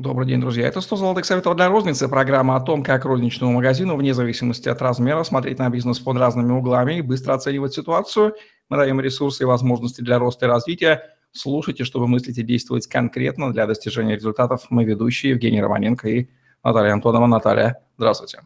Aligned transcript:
Добрый 0.00 0.26
день, 0.26 0.40
друзья. 0.40 0.66
Это 0.66 0.80
100 0.80 0.96
золотых 0.96 1.26
советов 1.26 1.56
для 1.56 1.68
розницы. 1.68 2.08
Программа 2.08 2.56
о 2.56 2.60
том, 2.60 2.82
как 2.82 3.04
розничному 3.04 3.52
магазину, 3.52 3.96
вне 3.96 4.14
зависимости 4.14 4.66
от 4.66 4.80
размера, 4.80 5.22
смотреть 5.24 5.58
на 5.58 5.68
бизнес 5.68 5.98
под 5.98 6.16
разными 6.16 6.52
углами 6.52 6.94
и 6.94 7.02
быстро 7.02 7.34
оценивать 7.34 7.74
ситуацию. 7.74 8.34
Мы 8.70 8.78
даем 8.78 8.98
ресурсы 8.98 9.42
и 9.42 9.44
возможности 9.44 10.00
для 10.00 10.18
роста 10.18 10.46
и 10.46 10.48
развития. 10.48 11.02
Слушайте, 11.32 11.84
чтобы 11.84 12.08
мыслить 12.08 12.38
и 12.38 12.42
действовать 12.42 12.86
конкретно 12.86 13.52
для 13.52 13.66
достижения 13.66 14.14
результатов. 14.14 14.62
Мы 14.70 14.84
ведущие 14.84 15.32
Евгений 15.32 15.60
Романенко 15.60 16.08
и 16.08 16.28
Наталья 16.64 16.94
Антонова. 16.94 17.26
Наталья, 17.26 17.82
здравствуйте. 17.98 18.40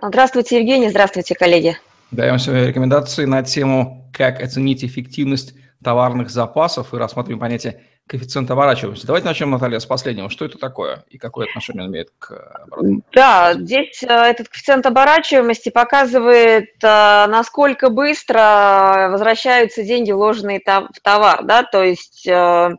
Здравствуйте, 0.00 0.60
Евгений. 0.60 0.90
Здравствуйте, 0.90 1.34
коллеги. 1.34 1.76
Даем 2.12 2.38
сегодня 2.38 2.66
рекомендации 2.66 3.24
на 3.24 3.42
тему, 3.42 4.12
как 4.16 4.40
оценить 4.40 4.84
эффективность 4.84 5.54
товарных 5.82 6.30
запасов 6.30 6.94
и 6.94 6.96
рассмотрим 6.98 7.40
понятие 7.40 7.82
коэффициент 8.06 8.50
оборачиваемости. 8.50 9.06
Давайте 9.06 9.26
начнем, 9.26 9.50
Наталья, 9.50 9.78
с 9.78 9.86
последнего. 9.86 10.28
Что 10.28 10.44
это 10.44 10.58
такое 10.58 11.04
и 11.08 11.18
какое 11.18 11.46
отношение 11.46 11.84
он 11.84 11.90
имеет 11.90 12.10
к 12.18 12.32
обороту? 12.62 13.02
Да, 13.12 13.54
здесь 13.54 14.02
э, 14.02 14.06
этот 14.06 14.48
коэффициент 14.48 14.84
оборачиваемости 14.84 15.70
показывает, 15.70 16.70
э, 16.82 17.26
насколько 17.28 17.88
быстро 17.88 19.08
возвращаются 19.10 19.82
деньги, 19.82 20.12
вложенные 20.12 20.60
в 20.60 21.00
товар. 21.02 21.44
Да? 21.44 21.62
То 21.62 21.82
есть 21.82 22.26
э, 22.26 22.70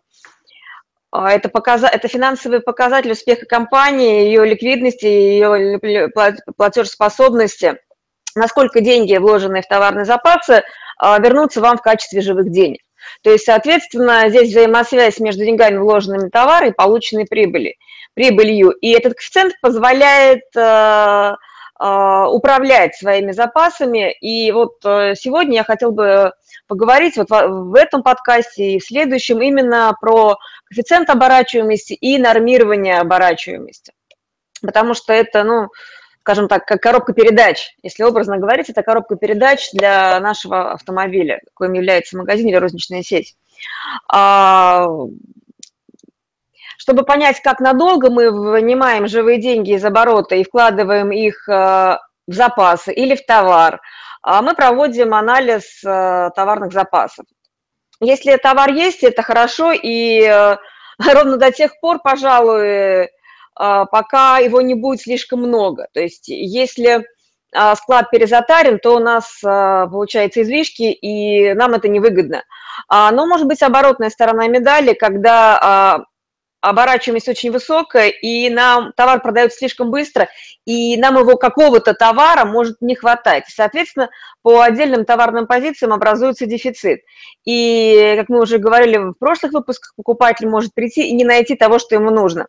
это, 1.12 1.50
показа... 1.50 1.88
это 1.88 2.08
финансовый 2.08 2.59
показатель 2.59 3.12
успеха 3.12 3.48
компании, 3.48 4.26
ее 4.26 4.45
ликвидности, 4.45 5.05
ее 5.05 6.09
платежеспособности, 6.55 7.80
насколько 8.36 8.80
деньги, 8.80 9.17
вложенные 9.17 9.64
в 9.64 9.67
товарные 9.67 10.05
запасы, 10.05 10.64
вернутся 11.02 11.62
вам 11.62 11.78
в 11.78 11.81
качестве 11.81 12.22
живых 12.22 12.52
денег. 12.52 12.84
То 13.22 13.32
есть, 13.32 13.45
соответственно, 13.45 14.30
здесь 14.30 14.50
взаимосвязь 14.50 15.20
между 15.20 15.45
деньгами, 15.45 15.77
вложенными 15.77 16.30
в 16.30 16.70
и 16.70 16.72
полученной 16.72 17.26
прибыли, 17.26 17.76
прибылью. 18.14 18.72
И 18.72 18.91
этот 18.91 19.14
коэффициент 19.14 19.54
позволяет 19.62 20.44
э, 20.55 21.34
э, 21.80 22.26
управлять 22.30 22.95
своими 22.95 23.31
запасами. 23.31 24.14
И 24.20 24.52
вот 24.52 24.78
э, 24.86 25.16
сегодня 25.16 25.56
я 25.56 25.64
хотел 25.64 25.92
бы 25.92 26.31
поговорить 26.67 27.17
вот 27.17 27.30
в 27.30 27.76
этом 27.76 28.03
подкасте 28.03 28.73
и 28.73 28.80
в 28.80 28.86
следующем 28.86 29.42
именно 29.42 29.95
про 30.00 30.38
коэффициент 30.66 31.09
оборачиваемости 31.09 31.94
и 31.94 32.17
нормирование 32.17 33.00
оборачиваемости. 33.00 33.94
Потому 34.61 34.94
что 34.94 35.14
это, 35.14 35.44
ну, 35.44 35.67
скажем 36.26 36.48
так, 36.48 36.66
как 36.66 36.81
коробка 36.81 37.14
передач. 37.14 37.76
Если 37.84 38.02
образно 38.02 38.40
говорить, 38.40 38.68
это 38.68 38.81
коробка 38.81 39.16
передач 39.16 39.70
для 39.73 40.20
нашего 40.20 40.72
автомобиля, 40.72 41.40
коим 41.54 41.73
является 41.73 42.17
магазин 42.17 42.48
или 42.48 42.56
розничная 42.56 43.04
сеть. 43.04 43.36
А, 44.12 44.88
чтобы 46.80 47.04
понять, 47.04 47.42
как 47.44 47.59
надолго 47.59 48.09
мы 48.09 48.32
вынимаем 48.32 49.08
живые 49.08 49.40
деньги 49.40 49.76
из 49.76 49.86
оборота 49.86 50.34
и 50.34 50.44
вкладываем 50.44 51.12
их 51.12 51.48
э, 51.48 52.00
в 52.26 52.34
запасы 52.34 52.92
или 52.92 53.16
в 53.16 53.23
товар, 53.23 53.80
а 54.23 54.42
мы 54.42 54.56
проводим 54.56 55.14
анализ 55.14 55.84
э, 55.84 56.32
товарных 56.36 56.73
запасов. 56.73 57.26
Если 58.00 58.36
товар 58.38 58.72
есть, 58.72 59.04
это 59.04 59.22
хорошо, 59.22 59.73
и 59.73 60.23
э, 60.23 60.58
ровно 61.14 61.38
до 61.38 61.52
тех 61.52 61.80
пор, 61.80 62.00
пожалуй, 62.00 63.10
пока 63.56 64.39
его 64.39 64.61
не 64.61 64.75
будет 64.75 65.02
слишком 65.02 65.42
много. 65.42 65.88
То 65.94 66.02
есть 66.02 66.28
если 66.28 67.06
а, 67.53 67.75
склад 67.75 68.11
перезатарен, 68.11 68.80
то 68.80 68.95
у 68.95 69.00
нас 69.00 69.39
а, 69.44 69.88
получается 69.88 70.42
излишки, 70.42 70.92
и 70.92 71.53
нам 71.53 71.73
это 71.73 71.88
невыгодно. 71.88 72.44
Но 72.89 73.26
может 73.26 73.48
быть 73.48 73.64
оборотная 73.64 74.09
сторона 74.09 74.48
медали, 74.48 74.94
когда 74.94 76.06
оборачиваемость 76.66 77.30
очень 77.30 77.52
высокая, 77.52 78.09
и 78.09 78.50
нам 78.50 78.92
товар 78.95 79.22
продается 79.22 79.59
слишком 79.59 79.92
быстро, 79.92 80.28
и 80.66 80.98
нам 80.98 81.17
его 81.17 81.38
какого-то 81.38 81.94
товара 81.94 82.44
может 82.44 82.81
не 82.81 82.95
хватать. 82.95 83.45
Соответственно, 83.48 84.09
по 84.42 84.61
отдельным 84.61 85.06
товарным 85.06 85.48
позициям 85.48 85.94
образуется 85.94 86.48
дефицит. 86.48 87.02
И, 87.45 88.16
как 88.17 88.30
мы 88.30 88.42
уже 88.42 88.58
говорили 88.58 88.98
в 88.98 89.14
прошлых 89.14 89.54
выпусках, 89.54 89.93
покупатель 89.95 90.49
может 90.49 90.73
прийти 90.73 91.08
и 91.08 91.14
не 91.14 91.23
найти 91.23 91.55
того, 91.55 91.77
что 91.77 91.95
ему 91.95 92.10
нужно. 92.10 92.48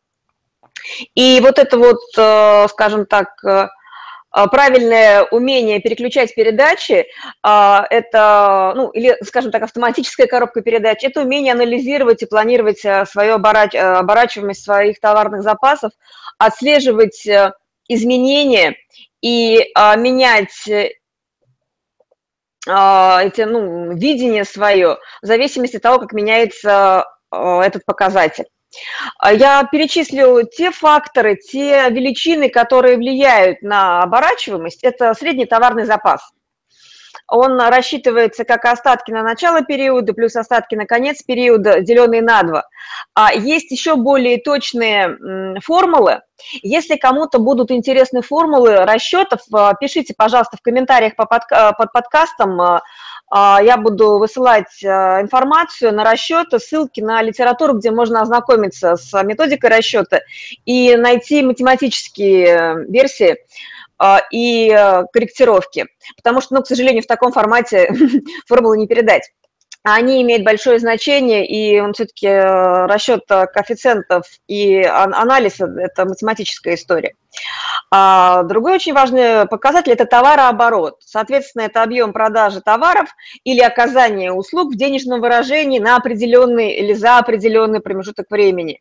И 1.15 1.41
вот 1.41 1.59
это 1.59 1.79
вот, 1.79 2.01
э, 2.17 2.67
скажем 2.69 3.07
так, 3.07 3.29
э, 3.45 3.69
э, 4.37 4.47
правильное 4.49 5.23
умение 5.25 5.81
переключать 5.81 6.35
передачи, 6.35 7.07
это, 7.43 8.73
ну, 8.77 8.91
или, 8.91 9.17
скажем 9.25 9.51
так, 9.51 9.63
автоматическая 9.63 10.27
коробка 10.27 10.61
передач, 10.61 11.05
это 11.05 11.23
умение 11.23 11.53
анализировать 11.53 12.23
и 12.23 12.27
планировать 12.27 12.81
свою 13.09 13.35
оборач... 13.35 13.75
оборачиваемость 13.75 14.65
своих 14.65 15.01
товарных 15.01 15.43
запасов, 15.43 15.93
отслеживать 16.39 17.27
изменения 17.89 18.77
и 19.23 19.73
менять 19.97 20.69
эти, 22.67 23.43
ну, 23.43 23.93
видение 23.93 24.45
свое 24.45 24.99
в 25.23 25.27
зависимости 25.27 25.77
от 25.77 25.83
того, 25.83 25.99
как 26.01 26.13
меняется 26.13 27.07
этот 27.33 27.85
показатель. 27.87 28.47
А 29.19 29.33
я 29.33 29.65
перечислю 29.65 30.43
те 30.45 30.71
факторы, 30.71 31.37
те 31.37 31.89
величины, 31.91 32.49
которые 32.49 32.97
влияют 32.97 33.63
на 33.63 34.03
оборачиваемость. 34.03 34.83
Это 34.83 35.15
средний 35.15 35.47
товарный 35.47 35.85
запас. 35.85 36.33
Он 37.29 37.61
рассчитывается 37.61 38.45
как 38.45 38.65
остатки 38.65 39.11
на 39.11 39.23
начало 39.23 39.63
периода 39.63 40.13
плюс 40.13 40.37
остатки 40.37 40.75
на 40.75 40.87
конец 40.87 41.23
периода, 41.23 41.81
деленные 41.81 42.23
на 42.23 42.43
два. 42.43 42.69
А 43.15 43.35
есть 43.35 43.71
еще 43.71 43.97
более 43.97 44.39
точные 44.39 45.61
формулы. 45.61 46.21
Если 46.63 46.97
кому-то 46.97 47.39
будут 47.39 47.71
интересны 47.71 48.23
формулы 48.23 48.85
расчетов, 48.85 49.41
а, 49.53 49.75
пишите, 49.75 50.15
пожалуйста, 50.17 50.57
в 50.57 50.63
комментариях 50.63 51.15
под 51.17 51.93
подкастом 51.93 52.61
а, 53.29 53.61
я 53.63 53.77
буду 53.77 54.19
высылать 54.19 54.85
информацию 54.85 55.93
на 55.93 56.05
расчеты, 56.05 56.61
ссылки 56.61 57.01
на 57.01 57.23
литературу, 57.23 57.75
где 57.75 57.91
можно 57.91 58.23
ознакомиться 58.23 58.97
с 58.97 59.23
методикой 59.25 59.71
расчета 59.71 60.21
и 60.65 60.95
найти 60.97 61.43
математические 61.43 62.47
э, 62.47 62.85
версии 62.89 63.39
и 64.31 64.71
э, 64.71 65.05
корректировки. 65.13 65.87
Потому 66.17 66.41
что, 66.41 66.55
ну, 66.55 66.63
к 66.63 66.67
сожалению, 66.67 67.03
в 67.03 67.07
таком 67.07 67.33
формате 67.33 67.91
формулу 68.47 68.75
не 68.75 68.87
передать 68.87 69.31
они 69.95 70.21
имеют 70.23 70.43
большое 70.43 70.81
значение, 70.81 71.47
и 71.47 71.79
он 71.79 71.93
все-таки 71.93 72.27
э, 72.27 72.87
расчет 72.87 73.23
э, 73.29 73.47
коэффициентов 73.47 74.27
и 74.49 74.83
анализ– 74.83 75.61
это 75.61 76.05
математическая 76.05 76.75
история. 76.75 77.15
А 77.93 78.43
другой 78.43 78.75
очень 78.75 78.95
важный 78.95 79.47
показатель– 79.47 79.93
это 79.93 80.05
товарооборот. 80.05 80.97
Соответственно, 81.05 81.63
это 81.63 81.85
объем 81.85 82.13
продажи 82.13 82.61
товаров 82.61 83.11
или 83.45 83.61
оказания 83.61 84.33
услуг 84.33 84.73
в 84.73 84.77
денежном 84.77 85.21
выражении 85.21 85.79
на 85.79 85.95
определенный 85.95 86.73
или 86.73 86.93
за 86.93 87.19
определенный 87.19 87.79
промежуток 87.79 88.27
времени. 88.29 88.81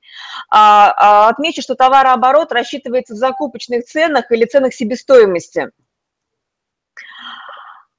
А, 0.49 0.91
а 0.97 1.29
отмечу, 1.29 1.61
что 1.61 1.75
товарооборот 1.75 2.51
рассчитывается 2.51 3.13
в 3.13 3.17
закупочных 3.17 3.85
ценах 3.85 4.31
или 4.31 4.45
ценах 4.45 4.73
себестоимости– 4.73 5.69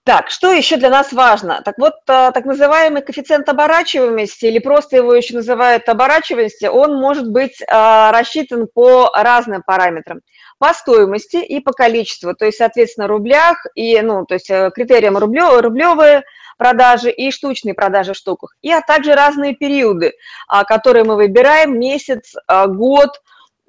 так, 0.07 0.31
что 0.31 0.53
еще 0.53 0.77
для 0.77 0.89
нас 0.89 1.13
важно? 1.13 1.63
Так 1.65 1.79
вот, 1.79 1.95
э, 2.07 2.31
так 2.33 2.45
называемый 2.45 3.03
коэффициент 3.03 3.49
оборачиваемости, 3.49 4.47
или 4.47 4.61
просто 4.61 4.95
его 4.95 5.13
еще 5.13 5.35
называют 5.35 5.89
оборачиваемостью, 5.89 6.71
он 6.71 6.95
может 6.95 7.29
быть 7.29 7.61
э, 7.61 8.11
рассчитан 8.13 8.69
по 8.73 9.11
разным 9.13 9.65
параметрам. 9.67 10.21
По 10.61 10.73
стоимости 10.75 11.39
и 11.39 11.59
по 11.59 11.73
количеству, 11.73 12.35
то 12.37 12.47
есть, 12.47 12.59
соответственно, 12.59 13.09
рублях, 13.09 13.67
и, 13.75 14.01
ну, 14.01 14.25
то 14.25 14.35
есть 14.35 14.49
э, 14.49 14.71
критериям 14.73 15.19
рублё, 15.19 15.61
рублевые 15.61 16.23
продажи 16.57 17.11
и 17.11 17.33
штучные 17.33 17.75
продажи 17.75 18.13
в 18.13 18.17
штуках, 18.17 18.55
и 18.63 18.71
а 18.71 18.83
также 18.83 19.13
разные 19.13 19.57
периоды, 19.57 20.13
а, 20.47 20.63
которые 20.63 21.03
мы 21.03 21.17
выбираем, 21.17 21.79
месяц, 21.79 22.33
год, 22.49 23.11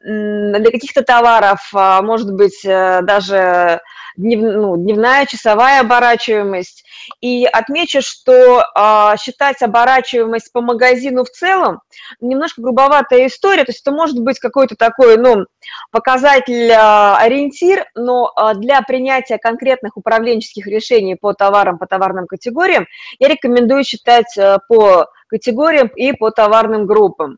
для 0.03 0.71
каких-то 0.71 1.03
товаров, 1.03 1.59
а, 1.73 2.01
может 2.01 2.31
быть, 2.33 2.61
даже 2.63 3.81
днев, 4.17 4.41
ну, 4.41 4.77
дневная, 4.77 5.25
часовая 5.25 5.81
оборачиваемость. 5.81 6.83
И 7.21 7.45
отмечу, 7.45 8.01
что 8.01 8.63
а, 8.75 9.15
считать 9.17 9.61
оборачиваемость 9.61 10.51
по 10.51 10.61
магазину 10.61 11.23
в 11.23 11.29
целом 11.29 11.81
немножко 12.19 12.61
грубоватая 12.61 13.27
история, 13.27 13.63
то 13.63 13.71
есть 13.71 13.81
это 13.81 13.91
может 13.91 14.19
быть 14.19 14.39
какой-то 14.39 14.75
такой, 14.75 15.17
ну, 15.17 15.45
показатель, 15.91 16.71
а, 16.71 17.17
ориентир, 17.17 17.85
но 17.95 18.31
а, 18.35 18.55
для 18.55 18.81
принятия 18.81 19.37
конкретных 19.37 19.95
управленческих 19.95 20.67
решений 20.67 21.15
по 21.15 21.33
товарам, 21.33 21.77
по 21.77 21.87
товарным 21.87 22.27
категориям 22.27 22.87
я 23.19 23.27
рекомендую 23.27 23.83
считать 23.83 24.37
а, 24.37 24.59
по 24.67 25.07
категориям 25.27 25.87
и 25.87 26.13
по 26.13 26.31
товарным 26.31 26.87
группам. 26.87 27.37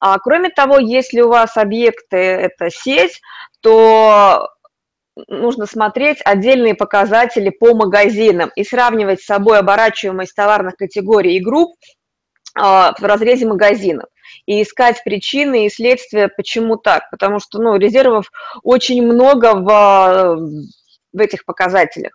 А, 0.00 0.18
кроме 0.18 0.50
того, 0.50 0.78
если 0.78 1.20
у 1.20 1.28
вас 1.28 1.56
объекты– 1.56 2.16
это 2.16 2.70
сеть, 2.70 3.20
то 3.60 4.48
нужно 5.28 5.66
смотреть 5.66 6.18
отдельные 6.24 6.74
показатели 6.74 7.50
по 7.50 7.74
магазинам 7.74 8.50
и 8.54 8.64
сравнивать 8.64 9.22
с 9.22 9.26
собой 9.26 9.58
оборачиваемость 9.58 10.34
товарных 10.34 10.76
категорий 10.76 11.36
и 11.36 11.42
групп 11.42 11.74
а, 12.54 12.94
в 12.98 13.02
разрезе 13.02 13.46
магазинов. 13.46 14.08
и 14.46 14.62
искать 14.62 15.02
причины 15.04 15.66
и 15.66 15.70
следствия, 15.70 16.28
почему 16.28 16.76
так. 16.76 17.10
Потому 17.10 17.40
что 17.40 17.58
ну, 17.58 17.76
резервов 17.76 18.30
очень 18.62 19.02
много 19.02 19.54
в, 19.54 20.36
в 21.12 21.20
этих 21.20 21.44
показателях. 21.44 22.12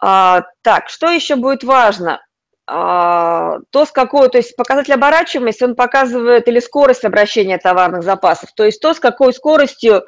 А, 0.00 0.42
так, 0.62 0.88
что 0.88 1.10
еще 1.10 1.36
будет 1.36 1.64
важно? 1.64 2.20
А, 2.66 3.58
то, 3.70 3.84
с 3.84 3.90
какой, 3.90 4.28
то 4.28 4.38
есть 4.38 4.54
показатель 4.56 4.94
оборачиваемости, 4.94 5.64
он 5.64 5.74
показывает 5.74 6.46
или 6.46 6.60
скорость 6.60 7.04
обращения 7.04 7.58
товарных 7.58 8.04
запасов, 8.04 8.50
то 8.54 8.64
есть 8.64 8.80
то, 8.80 8.94
с 8.94 9.00
какой 9.00 9.32
скоростью 9.34 10.04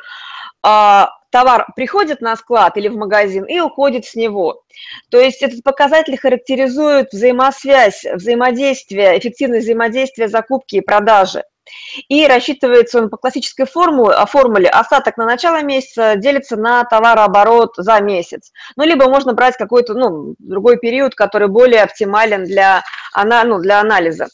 а, 0.63 1.11
товар 1.31 1.67
приходит 1.75 2.21
на 2.21 2.37
склад 2.37 2.77
или 2.77 2.87
в 2.87 2.97
магазин 2.97 3.45
и 3.45 3.59
уходит 3.59 4.05
с 4.05 4.15
него. 4.15 4.63
То 5.11 5.19
есть 5.19 5.43
этот 5.43 5.65
показатель 5.65 6.17
характеризует 6.17 7.13
взаимосвязь, 7.13 8.05
взаимодействие, 8.05 9.19
эффективность 9.19 9.65
взаимодействия 9.65 10.29
закупки 10.29 10.77
и 10.77 10.81
продажи. 10.81 11.43
И 12.09 12.27
рассчитывается 12.27 12.99
он 12.99 13.11
по 13.11 13.17
классической 13.17 13.67
формуле, 13.67 14.15
а 14.15 14.27
формуле 14.27 14.69
остаток 14.69 15.17
на 15.17 15.25
начало 15.25 15.63
месяца 15.63 16.17
делится 16.17 16.57
на 16.57 16.85
товарооборот 16.85 17.75
за 17.77 18.01
месяц. 18.01 18.53
Ну, 18.77 18.85
либо 18.85 19.09
можно 19.09 19.33
брать 19.33 19.57
какой-то 19.57 19.95
ну, 19.95 20.35
другой 20.39 20.79
период, 20.79 21.15
который 21.15 21.49
более 21.49 21.83
оптимален 21.83 22.45
для, 22.45 22.83
ну, 23.15 23.59
для 23.59 23.81
анализа. 23.81 24.29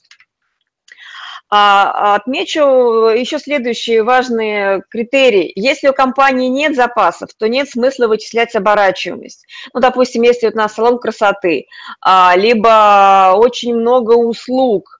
А, 1.52 2.14
отмечу 2.14 2.60
еще 2.60 3.40
следующие 3.40 4.04
важные 4.04 4.82
критерии. 4.88 5.50
Если 5.56 5.88
у 5.88 5.92
компании 5.92 6.48
нет 6.48 6.76
запасов, 6.76 7.30
то 7.36 7.48
нет 7.48 7.68
смысла 7.68 8.06
вычислять 8.06 8.54
оборачиваемость. 8.54 9.46
Ну, 9.74 9.80
допустим, 9.80 10.22
если 10.22 10.46
у 10.48 10.56
нас 10.56 10.74
салон 10.74 10.98
красоты, 10.98 11.66
а, 12.00 12.34
либо 12.36 13.34
очень 13.36 13.74
много 13.74 14.12
услуг– 14.12 14.96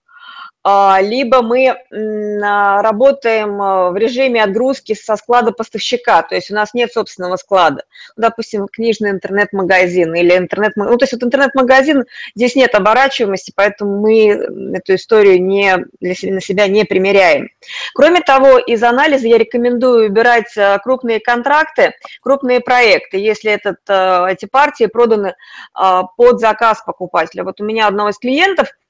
либо 0.63 1.41
мы 1.41 1.69
а, 1.69 2.81
работаем 2.83 3.59
а, 3.59 3.89
в 3.89 3.97
режиме 3.97 4.43
отгрузки 4.43 4.93
со 4.93 5.15
склада 5.15 5.51
поставщика, 5.51 6.21
то 6.21 6.35
есть 6.35 6.51
у 6.51 6.53
нас 6.53 6.75
нет 6.75 6.93
собственного 6.93 7.37
склада. 7.37 7.83
Допустим, 8.15 8.67
книжный 8.67 9.09
интернет-магазин 9.09 10.13
или 10.13 10.37
интернет 10.37 10.73
Ну, 10.75 10.97
то 10.97 11.03
есть 11.03 11.13
вот 11.13 11.23
интернет-магазин, 11.23 12.05
здесь 12.35 12.55
нет 12.55 12.75
оборачиваемости, 12.75 13.51
поэтому 13.55 14.01
мы 14.01 14.27
эту 14.75 14.95
историю 14.95 15.43
не, 15.43 15.77
на 15.99 16.41
себя 16.41 16.67
не 16.67 16.85
примеряем. 16.85 17.49
Кроме 17.95 18.21
того, 18.21 18.59
из 18.59 18.83
анализа 18.83 19.27
я 19.27 19.39
рекомендую 19.39 20.09
убирать 20.09 20.53
крупные 20.83 21.19
контракты, 21.19 21.93
крупные 22.21 22.59
проекты, 22.59 23.17
если 23.17 23.51
этот, 23.51 23.77
эти 23.87 24.45
партии 24.45 24.85
проданы 24.85 25.33
под 25.73 26.39
заказ 26.39 26.83
покупателя. 26.85 27.43
Вот 27.43 27.59
у 27.61 27.65
меня 27.65 27.87
одного 27.87 28.09
из 28.09 28.19
клиентов– 28.19 28.69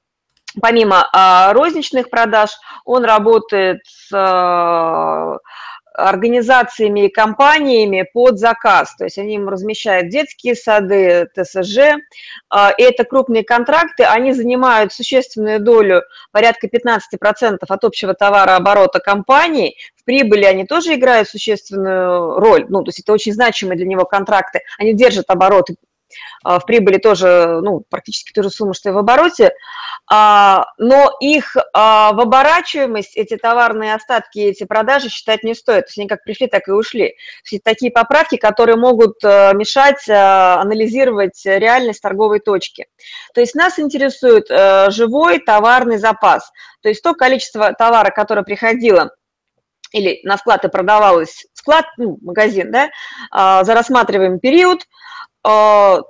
помимо 0.60 1.08
а, 1.12 1.52
розничных 1.52 2.10
продаж, 2.10 2.50
он 2.84 3.04
работает 3.04 3.80
с 3.86 4.10
а, 4.12 5.38
организациями 5.94 7.06
и 7.06 7.10
компаниями 7.10 8.06
под 8.12 8.38
заказ, 8.38 8.94
то 8.96 9.04
есть 9.04 9.18
они 9.18 9.34
им 9.34 9.48
размещают 9.48 10.08
детские 10.08 10.54
сады, 10.54 11.28
ТСЖ, 11.34 11.98
а, 12.48 12.70
и 12.70 12.82
это 12.82 13.04
крупные 13.04 13.44
контракты, 13.44 14.04
они 14.04 14.32
занимают 14.32 14.92
существенную 14.92 15.60
долю, 15.60 16.02
порядка 16.30 16.66
15% 16.66 17.58
от 17.68 17.84
общего 17.84 18.14
товарооборота 18.14 19.00
компании, 19.00 19.76
в 19.96 20.04
прибыли 20.04 20.44
они 20.44 20.64
тоже 20.64 20.94
играют 20.94 21.28
существенную 21.28 22.38
роль, 22.38 22.66
ну, 22.68 22.82
то 22.82 22.88
есть 22.88 23.00
это 23.00 23.12
очень 23.12 23.32
значимые 23.32 23.76
для 23.76 23.86
него 23.86 24.04
контракты, 24.04 24.60
они 24.78 24.94
держат 24.94 25.26
обороты 25.28 25.76
в 26.44 26.60
прибыли 26.66 26.98
тоже, 26.98 27.60
ну, 27.62 27.84
практически 27.88 28.32
ту 28.32 28.42
же 28.42 28.50
сумму, 28.50 28.74
что 28.74 28.90
и 28.90 28.92
в 28.92 28.98
обороте, 28.98 29.52
но 30.78 31.10
их 31.20 31.56
а, 31.72 32.12
в 32.12 32.20
оборачиваемость, 32.20 33.16
эти 33.16 33.36
товарные 33.36 33.94
остатки, 33.94 34.38
эти 34.40 34.64
продажи 34.64 35.08
считать 35.08 35.42
не 35.42 35.54
стоит, 35.54 35.86
то 35.86 35.88
есть 35.88 35.98
они 35.98 36.08
как 36.08 36.22
пришли, 36.24 36.48
так 36.48 36.68
и 36.68 36.72
ушли. 36.72 37.08
То 37.08 37.54
есть 37.54 37.64
такие 37.64 37.90
поправки, 37.90 38.36
которые 38.36 38.76
могут 38.76 39.22
мешать 39.22 40.08
анализировать 40.08 41.40
реальность 41.44 42.02
торговой 42.02 42.40
точки. 42.40 42.86
То 43.34 43.40
есть 43.40 43.54
нас 43.54 43.78
интересует 43.78 44.48
живой 44.92 45.38
товарный 45.38 45.98
запас, 45.98 46.50
то 46.82 46.88
есть 46.88 47.02
то 47.02 47.14
количество 47.14 47.72
товара, 47.72 48.10
которое 48.10 48.42
приходило 48.42 49.14
или 49.92 50.20
на 50.24 50.36
склад 50.36 50.64
и 50.64 50.68
продавалось, 50.68 51.46
склад, 51.52 51.86
ну, 51.96 52.18
магазин, 52.22 52.70
да, 52.72 52.90
за 53.64 53.74
рассматриваемый 53.74 54.40
период– 54.40 54.82
а, 55.44 56.00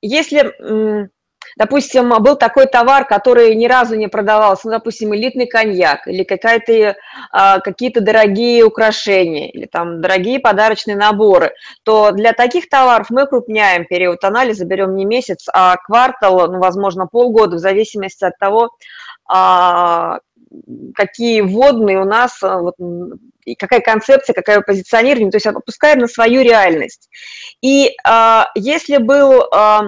если, 0.00 1.10
допустим, 1.56 2.10
был 2.22 2.36
такой 2.36 2.66
товар, 2.66 3.06
который 3.06 3.54
ни 3.54 3.66
разу 3.66 3.96
не 3.96 4.08
продавался, 4.08 4.66
ну, 4.66 4.72
допустим, 4.72 5.14
элитный 5.14 5.46
коньяк 5.46 6.06
или 6.06 6.24
какая-то, 6.24 6.96
а, 7.30 7.60
какие-то 7.60 8.00
дорогие 8.00 8.64
украшения 8.64 9.48
или 9.48 9.66
там 9.66 10.00
дорогие 10.00 10.40
подарочные 10.40 10.96
наборы, 10.96 11.52
то 11.82 12.12
для 12.12 12.32
таких 12.32 12.68
товаров 12.68 13.08
мы 13.10 13.26
крупняем 13.26 13.84
период 13.86 14.22
анализа, 14.24 14.64
берем 14.64 14.94
не 14.96 15.04
месяц, 15.04 15.46
а 15.52 15.76
квартал, 15.76 16.50
ну, 16.50 16.58
возможно, 16.58 17.06
полгода, 17.06 17.56
в 17.56 17.60
зависимости 17.60 18.24
от 18.24 18.38
того, 18.38 18.70
а, 19.28 20.18
какие 20.94 21.40
вводные 21.40 22.00
у 22.00 22.04
нас, 22.04 22.40
вот, 22.42 22.74
и 23.44 23.54
какая 23.54 23.80
концепция, 23.80 24.34
какое 24.34 24.60
позиционирование, 24.60 25.30
то 25.30 25.36
есть 25.36 25.46
опускаем 25.46 25.98
на 26.00 26.08
свою 26.08 26.42
реальность. 26.42 27.08
И 27.60 27.88
э, 27.88 28.40
если 28.54 28.98
был 28.98 29.42
э, 29.42 29.80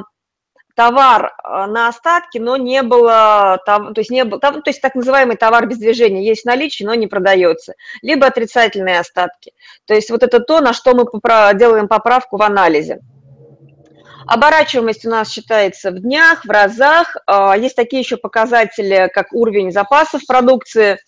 товар 0.75 1.33
на 1.45 1.89
остатки, 1.89 2.39
но 2.39 2.57
не 2.57 2.83
было, 2.83 3.61
то 3.65 3.93
есть, 3.97 4.11
не 4.11 4.25
было, 4.25 4.41
то 4.41 4.63
есть 4.67 4.81
так 4.81 4.95
называемый 4.95 5.37
товар 5.37 5.67
без 5.67 5.79
движения, 5.79 6.27
есть 6.27 6.43
в 6.43 6.47
наличии, 6.47 6.85
но 6.85 6.95
не 6.95 7.07
продается, 7.07 7.75
либо 8.03 8.27
отрицательные 8.27 8.99
остатки. 9.01 9.53
То 9.87 9.95
есть 9.95 10.11
вот 10.11 10.23
это 10.23 10.41
то, 10.41 10.61
на 10.61 10.73
что 10.73 10.95
мы 10.95 11.07
делаем 11.55 11.89
поправку 11.89 12.37
в 12.37 12.43
анализе. 12.43 13.01
Оборачиваемость 14.27 15.05
у 15.05 15.11
нас 15.11 15.31
считается 15.31 15.91
в 15.91 16.01
днях, 16.01 16.45
в 16.45 16.51
разах. 16.51 17.17
А, 17.27 17.57
есть 17.57 17.77
такие 17.77 18.01
еще 18.01 18.17
показатели, 18.17 19.11
как 19.13 19.33
уровень 19.33 19.71
запасов 19.71 20.23
продукции. 20.27 20.99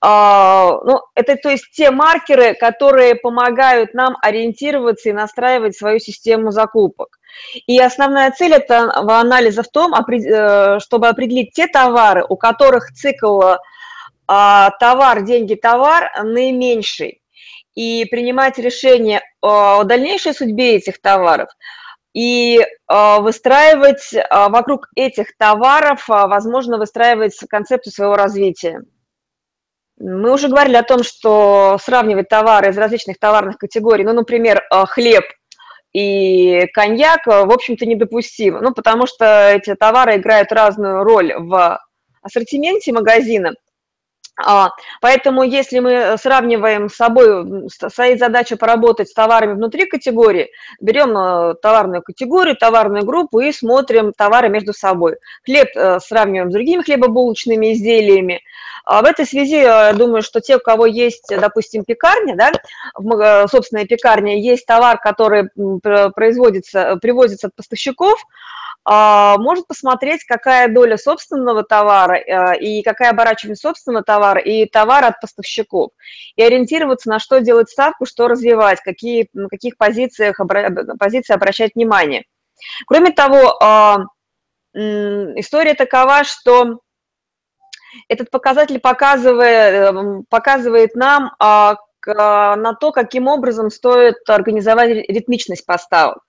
А, 0.00 0.78
ну, 0.84 1.00
это 1.14 1.36
то 1.36 1.50
есть 1.50 1.70
те 1.72 1.90
маркеры, 1.90 2.54
которые 2.54 3.14
помогают 3.14 3.92
нам 3.94 4.16
ориентироваться 4.22 5.10
и 5.10 5.12
настраивать 5.12 5.76
свою 5.76 5.98
систему 5.98 6.50
закупок. 6.50 7.18
И 7.66 7.78
основная 7.78 8.30
цель 8.30 8.54
этого 8.54 9.18
анализа 9.20 9.62
в 9.62 9.68
том, 9.68 9.92
э, 9.94 10.78
чтобы 10.80 11.08
определить 11.08 11.52
те 11.52 11.66
товары, 11.66 12.24
у 12.26 12.36
которых 12.36 12.92
цикл 12.92 13.42
а, 14.26 14.70
товар, 14.80 15.22
деньги, 15.22 15.54
товар 15.54 16.10
наименьший, 16.24 17.20
и 17.74 18.06
принимать 18.06 18.56
решение 18.56 19.20
о 19.42 19.84
дальнейшей 19.84 20.32
судьбе 20.32 20.76
этих 20.76 20.98
товаров– 21.02 21.50
и 22.16 22.64
а, 22.86 23.20
выстраивать 23.20 24.14
а, 24.14 24.48
вокруг 24.48 24.88
этих 24.96 25.36
товаров, 25.36 26.08
а, 26.08 26.26
возможно, 26.26 26.78
выстраивать 26.78 27.38
концепцию 27.46 27.92
своего 27.92 28.16
развития. 28.16 28.80
Мы 29.98 30.32
уже 30.32 30.48
говорили 30.48 30.76
о 30.76 30.82
том, 30.82 31.02
что 31.02 31.76
сравнивать 31.78 32.30
товары 32.30 32.70
из 32.70 32.78
различных 32.78 33.18
товарных 33.18 33.58
категорий, 33.58 34.02
ну, 34.02 34.14
например, 34.14 34.62
хлеб 34.88 35.24
и 35.92 36.66
коньяк, 36.72 37.26
в 37.26 37.52
общем-то, 37.52 37.84
недопустимо, 37.84 38.60
ну, 38.62 38.72
потому 38.72 39.06
что 39.06 39.50
эти 39.50 39.74
товары 39.74 40.16
играют 40.16 40.52
разную 40.52 41.04
роль 41.04 41.34
в 41.36 41.78
ассортименте 42.22 42.94
магазина– 42.94 43.52
поэтому, 45.00 45.42
если 45.42 45.78
мы 45.78 46.16
сравниваем 46.18 46.88
с 46.88 46.96
собой, 46.96 47.68
стоит 47.68 48.18
задача 48.18 48.56
поработать 48.56 49.08
с 49.08 49.14
товарами 49.14 49.54
внутри 49.54 49.86
категории, 49.86 50.50
берем 50.80 51.16
э, 51.16 51.54
товарную 51.54 52.02
категорию, 52.02 52.56
товарную 52.56 53.04
группу 53.04 53.40
и 53.40 53.52
смотрим 53.52 54.12
товары 54.12 54.48
между 54.48 54.72
собой. 54.72 55.16
Хлеб 55.44 55.68
э, 55.74 56.00
сравниваем 56.00 56.50
с 56.50 56.52
другими 56.52 56.82
хлебобулочными 56.82 57.72
изделиями. 57.72 58.42
А 58.84 59.02
в 59.02 59.04
этой 59.04 59.26
связи, 59.26 59.56
я 59.56 59.92
думаю, 59.94 60.22
что 60.22 60.40
те, 60.40 60.56
у 60.56 60.60
кого 60.60 60.86
есть, 60.86 61.24
допустим, 61.28 61.84
пекарня, 61.84 62.36
да, 62.36 62.52
э, 62.52 63.48
собственная 63.48 63.86
пекарня, 63.86 64.38
есть 64.38 64.66
товар, 64.66 64.98
который 64.98 65.48
производится, 66.14 66.96
привозится 67.00 67.48
от 67.48 67.54
поставщиков, 67.54 68.20
а, 68.20 68.26
может 68.88 69.66
посмотреть, 69.66 70.24
какая 70.24 70.68
доля 70.68 70.96
собственного 70.96 71.64
товара 71.64 72.14
э, 72.14 72.58
и 72.60 72.82
какая 72.82 73.10
оборачиваемость 73.10 73.62
собственного 73.62 74.04
товара 74.04 74.40
и 74.40 74.66
товара 74.66 75.08
от 75.08 75.20
поставщиков. 75.20 75.90
И 76.36 76.42
ориентироваться, 76.42 77.08
на 77.08 77.18
что 77.18 77.40
делать 77.40 77.68
ставку, 77.68 78.06
что 78.06 78.28
развивать, 78.28 78.80
какие, 78.80 79.28
на 79.32 79.48
каких 79.48 79.76
позициях 79.76 80.40
позиции 81.00 81.34
обращать 81.34 81.74
внимание. 81.74 82.24
Кроме 82.86 83.10
того, 83.10 83.58
а, 83.60 84.04
история 84.74 85.74
такова, 85.74 86.24
что 86.24 86.80
этот 88.08 88.30
показатель 88.30 88.78
показывает, 88.78 89.94
э, 89.94 90.22
показывает 90.28 90.94
нам 90.94 91.32
а, 91.38 91.76
на 92.06 92.74
то, 92.74 92.92
каким 92.92 93.26
образом 93.26 93.70
стоит 93.70 94.16
организовать 94.28 94.90
ритмичность 95.08 95.66
поставок. 95.66 96.25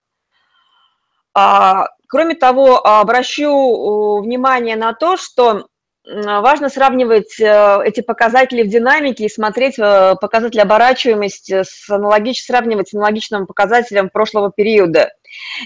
Кроме 2.10 2.36
того, 2.36 2.86
обращу 2.86 4.22
внимание 4.22 4.76
на 4.76 4.94
то, 4.94 5.18
что 5.18 5.68
важно 6.08 6.70
сравнивать 6.70 7.40
э, 7.40 7.80
эти 7.84 8.02
показатели 8.02 8.64
в 8.64 8.70
динамике 8.70 9.26
и 9.26 9.30
смотреть 9.30 9.78
э, 9.78 10.16
показатели 10.20 10.62
оборачиваемости 10.62 11.64
с 11.64 11.90
аналогич, 11.90 12.46
сравнивать 12.46 12.90
с 12.90 12.94
аналогичным 12.94 13.46
показателем 13.46 14.10
прошлого 14.10 14.52
периода. 14.52 15.12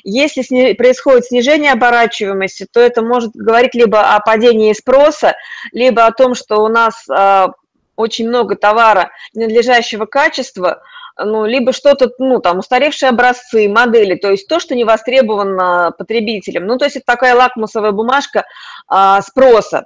Если 0.04 0.74
происходит 0.74 1.26
снижение 1.26 1.74
оборачиваемости, 1.74 2.66
то 2.72 2.80
это 2.80 3.04
может 3.04 3.32
говорить 3.36 3.76
либо 3.76 4.16
о 4.16 4.20
падении 4.20 4.74
спроса, 4.74 5.36
либо 5.72 6.06
о 6.06 6.12
том, 6.12 6.34
что 6.34 6.64
у 6.64 6.68
нас 6.68 7.08
э, 7.08 7.48
очень 7.96 8.28
много 8.28 8.56
товара 8.56 9.12
ненадлежащего 9.34 10.06
качества, 10.06 10.82
ну, 11.18 11.46
либо 11.46 11.74
что-то, 11.74 12.10
ну, 12.20 12.40
там, 12.40 12.60
устаревшие 12.60 13.10
образцы, 13.10 13.68
модели, 13.68 14.16
то 14.16 14.32
есть 14.32 14.48
то, 14.48 14.60
что 14.60 14.76
не 14.76 14.84
востребовано 14.84 15.94
потребителем. 15.98 16.66
Ну, 16.66 16.78
то 16.78 16.86
есть 16.86 16.98
это 16.98 17.06
такая 17.06 17.36
лакмусовая 17.36 17.92
бумажка 17.92 18.46
а, 18.88 19.22
спроса. 19.22 19.86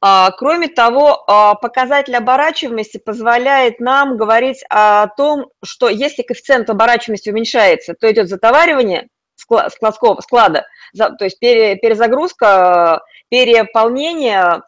А, 0.00 0.30
кроме 0.32 0.68
того, 0.68 1.24
а, 1.26 1.54
показатель 1.54 2.14
оборачиваемости 2.14 2.98
позволяет 2.98 3.80
нам 3.80 4.16
говорить 4.16 4.62
о 4.68 5.08
том, 5.08 5.46
что 5.64 5.88
если 5.88 6.22
коэффициент 6.22 6.68
оборачиваемости 6.68 7.30
уменьшается, 7.30 7.94
то 7.94 8.10
идет 8.10 8.28
затоваривание 8.28 9.08
складского 9.36 10.20
склада, 10.20 10.66
то 10.96 11.24
есть 11.24 11.40
перезагрузка, 11.40 13.02
переполнение 13.30 14.62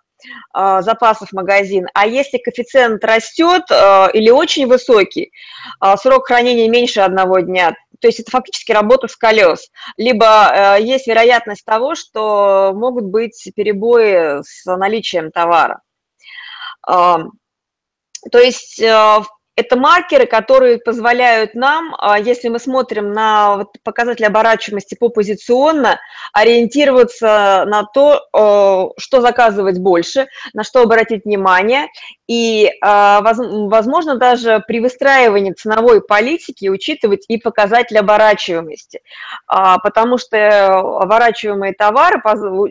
запасов 0.54 1.32
магазин, 1.32 1.86
а 1.94 2.06
если 2.06 2.38
коэффициент 2.38 3.04
растет 3.04 3.64
или 3.70 4.30
очень 4.30 4.66
высокий, 4.66 5.30
срок 5.98 6.26
хранения 6.26 6.68
меньше 6.68 7.00
одного 7.00 7.40
дня, 7.40 7.74
то 8.00 8.08
есть 8.08 8.20
это 8.20 8.30
фактически 8.30 8.72
работа 8.72 9.08
с 9.08 9.16
колес. 9.16 9.70
Либо 9.96 10.76
э, 10.76 10.82
есть 10.82 11.06
вероятность 11.06 11.64
того, 11.64 11.94
что 11.94 12.72
могут 12.74 13.04
быть 13.04 13.50
перебои 13.54 14.42
с 14.42 14.64
наличием 14.66 15.30
товара. 15.30 15.80
То 16.86 18.38
есть 18.38 18.80
э, 18.80 19.18
это 19.56 19.76
маркеры, 19.76 20.26
которые 20.26 20.78
позволяют 20.78 21.54
нам, 21.54 21.94
а, 21.98 22.18
если 22.18 22.48
мы 22.48 22.58
смотрим 22.58 23.12
на 23.12 23.66
показатель 23.82 24.26
оборачиваемости 24.26 24.94
попозиционно, 24.94 25.98
ориентироваться 26.32 27.64
на 27.66 27.84
то, 27.84 28.92
что 28.98 29.20
заказывать 29.20 29.78
больше, 29.78 30.26
на 30.52 30.62
что 30.62 30.82
обратить 30.82 31.24
внимание, 31.24 31.86
и, 32.26 32.70
а, 32.82 33.22
возможно, 33.22 34.16
даже 34.16 34.62
при 34.66 34.80
выстраивании 34.80 35.52
ценовой 35.52 36.02
политики 36.02 36.68
учитывать 36.68 37.24
и 37.28 37.38
показатель 37.38 37.98
оборачиваемости, 37.98 39.00
а, 39.46 39.78
потому 39.78 40.18
что 40.18 40.98
оборачиваемые 41.00 41.72
товары, 41.72 42.20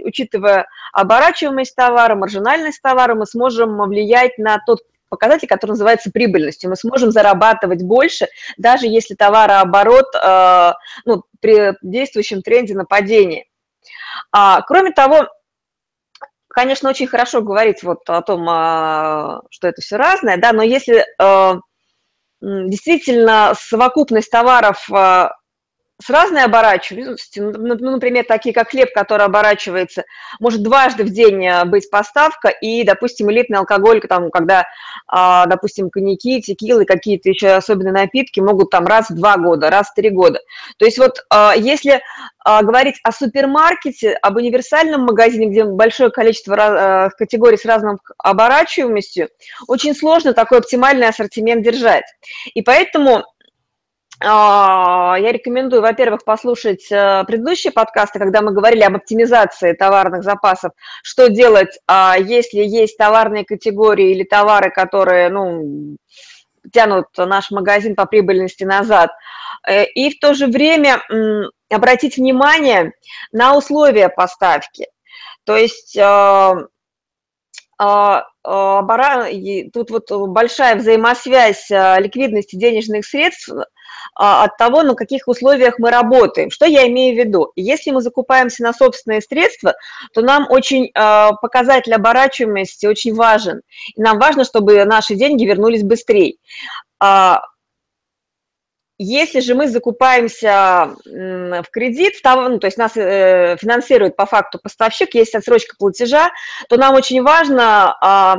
учитывая 0.04 0.68
оборачиваемость 0.92 1.76
товара, 1.76 2.16
маржинальность 2.16 2.82
товара, 2.82 3.16
мы 3.16 3.26
сможем 3.26 3.82
влиять 3.84 4.38
на 4.38 4.60
тот 4.66 4.82
показатель, 5.16 5.48
который 5.48 5.72
называется 5.72 6.12
прибыльностью. 6.12 6.70
Мы 6.70 6.76
сможем 6.76 7.12
зарабатывать 7.12 7.84
больше, 7.84 8.28
даже 8.58 8.86
если 8.88 9.16
товарооборот 9.16 10.14
э, 10.16 10.72
ну, 11.06 11.24
при 11.40 11.74
действующем 11.82 12.42
тренде 12.42 12.76
на 12.76 12.86
падение. 12.86 13.46
А, 14.32 14.62
кроме 14.62 14.92
того, 14.92 15.28
конечно, 16.48 16.90
очень 16.90 17.08
хорошо 17.08 17.42
говорить 17.42 17.84
вот 17.84 18.10
о 18.10 18.22
том, 18.22 18.48
а, 18.50 19.42
что 19.50 19.68
это 19.68 19.82
все 19.82 19.98
разное, 19.98 20.38
да, 20.38 20.54
но 20.54 20.64
если 20.64 21.06
э, 21.20 21.54
действительно 22.42 23.54
совокупность 23.60 24.32
товаров 24.32 24.90
э, 24.92 25.30
с 26.04 26.10
разной 26.10 26.44
оборачиваемостью, 26.44 27.54
ну, 27.58 27.76
ну, 27.80 27.92
например, 27.92 28.26
такие 28.28 28.54
как 28.54 28.70
хлеб, 28.70 28.90
который 28.94 29.26
оборачивается, 29.26 30.04
может 30.40 30.62
дважды 30.62 31.04
в 31.04 31.10
день 31.10 31.46
э, 31.46 31.64
быть 31.66 31.90
поставка, 31.90 32.50
и, 32.50 32.84
допустим, 32.84 33.32
элитный 33.32 33.60
алкоголь, 33.60 34.02
там, 34.02 34.30
когда, 34.30 34.66
а, 35.08 35.46
допустим, 35.46 35.90
коньяки, 35.90 36.42
текилы, 36.42 36.86
какие-то 36.86 37.30
еще 37.30 37.52
особенные 37.52 37.94
напитки 37.94 38.42
могут 38.42 38.72
там 38.72 38.86
раз 38.86 39.10
в 39.10 39.16
два 39.16 39.38
года, 39.38 39.70
раз 39.70 39.90
в 39.90 39.94
три 39.94 40.10
года. 40.10 40.40
То 40.78 40.86
есть 40.86 40.98
вот 40.98 41.26
а, 41.30 41.54
если 41.56 42.02
а, 42.44 42.62
говорить 42.62 43.00
о 43.04 43.12
супермаркете, 43.12 44.14
об 44.14 44.36
универсальном 44.36 45.02
магазине, 45.02 45.48
где 45.48 45.64
большое 45.64 46.12
количество 46.12 46.56
э, 46.56 47.10
категорий 47.18 47.58
с 47.58 47.66
разной 47.66 47.96
оборачиваемостью, 48.18 49.30
очень 49.68 49.96
сложно 49.96 50.34
такой 50.34 50.60
оптимальный 50.60 51.08
ассортимент 51.08 51.64
держать. 51.64 52.06
И 52.54 52.62
поэтому 52.62 53.24
я 54.22 55.32
рекомендую, 55.32 55.82
во-первых, 55.82 56.24
послушать 56.24 56.90
э, 56.90 57.24
предыдущие 57.28 57.74
подкасты, 57.74 58.18
когда 58.18 58.42
мы 58.42 58.54
говорили 58.54 58.82
об 58.84 58.96
оптимизации 58.96 59.74
товарных 59.74 60.24
запасов. 60.24 60.72
Что 61.04 61.30
делать, 61.30 61.78
а, 61.88 62.16
если 62.18 62.60
есть 62.60 62.98
товарные 62.98 63.44
категории 63.44 64.12
или 64.12 64.24
товары, 64.24 64.72
которые 64.72 65.30
ну, 65.30 65.98
тянут 66.72 67.08
наш 67.18 67.52
магазин 67.52 67.96
по 67.96 68.06
прибыльности 68.06 68.64
назад. 68.64 69.12
Э, 69.68 69.84
и 69.84 70.10
в 70.10 70.20
то 70.20 70.34
же 70.34 70.48
время 70.48 71.02
обратить 71.70 72.16
внимание 72.16 72.94
на 73.34 73.58
условия 73.58 74.08
поставки. 74.08 74.88
То 75.44 75.58
есть 75.58 75.98
э, 75.98 76.54
тут 79.74 79.92
вот 79.92 80.10
большая 80.30 80.78
взаимосвязь 80.78 81.70
ликвидности 81.70 82.56
денежных 82.56 83.06
средств 83.06 83.50
а, 83.50 83.66
от 84.16 84.58
того, 84.58 84.84
на 84.84 84.96
каких 84.96 85.28
условиях 85.28 85.78
мы 85.78 85.92
работаем. 85.92 86.50
Что 86.50 86.66
я 86.66 86.88
имею 86.88 87.16
в 87.16 87.20
виду? 87.20 87.52
Если 87.56 87.92
мы 87.92 88.02
закупаемся 88.02 88.64
на 88.64 88.74
собственные 88.74 89.22
средства, 89.22 89.76
то 90.14 90.22
нам 90.22 90.48
очень 90.50 90.92
а, 90.94 91.34
показатель 91.34 91.94
оборачиваемости 91.94 92.86
очень 92.86 93.14
важен. 93.14 93.62
И 93.96 94.02
нам 94.02 94.20
важно, 94.20 94.44
чтобы 94.44 94.84
наши 94.86 95.16
деньги 95.16 95.46
вернулись 95.46 95.84
быстрее. 95.84 96.36
А, 97.00 97.42
если 98.98 99.42
же 99.42 99.56
мы 99.56 99.68
закупаемся 99.68 100.96
в 101.06 101.66
кредит, 101.70 102.14
ну, 102.24 102.60
то 102.60 102.68
есть 102.68 102.78
нас 102.78 102.96
э, 102.96 103.58
финансирует 103.60 104.16
по 104.16 104.26
факту 104.26 104.58
поставщик, 104.58 105.16
есть 105.16 105.36
отсрочка 105.36 105.76
платежа, 105.78 106.32
то 106.70 106.78
нам 106.78 106.96
очень 106.96 107.22
важно 107.22 107.94
а, 108.02 108.38